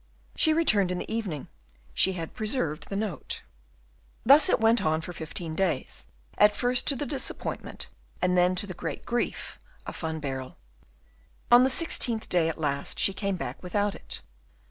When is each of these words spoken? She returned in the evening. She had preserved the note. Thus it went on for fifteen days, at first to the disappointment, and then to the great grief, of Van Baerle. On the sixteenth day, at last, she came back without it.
She 0.35 0.51
returned 0.51 0.89
in 0.91 0.97
the 0.97 1.13
evening. 1.13 1.47
She 1.93 2.13
had 2.13 2.33
preserved 2.33 2.89
the 2.89 2.95
note. 2.95 3.43
Thus 4.25 4.49
it 4.49 4.59
went 4.59 4.83
on 4.83 4.99
for 5.01 5.13
fifteen 5.13 5.53
days, 5.53 6.07
at 6.39 6.55
first 6.55 6.87
to 6.87 6.95
the 6.95 7.05
disappointment, 7.05 7.85
and 8.19 8.35
then 8.35 8.55
to 8.55 8.65
the 8.65 8.73
great 8.73 9.05
grief, 9.05 9.59
of 9.85 9.95
Van 9.99 10.19
Baerle. 10.19 10.57
On 11.51 11.63
the 11.63 11.69
sixteenth 11.69 12.29
day, 12.29 12.49
at 12.49 12.57
last, 12.57 12.97
she 12.97 13.13
came 13.13 13.35
back 13.37 13.61
without 13.61 13.93
it. 13.93 14.21